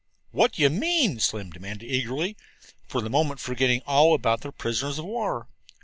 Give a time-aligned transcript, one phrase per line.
[0.31, 2.35] "What do you mean?" Slim demanded eagerly,
[2.87, 5.47] for the moment forgetting all about their prisoners of war.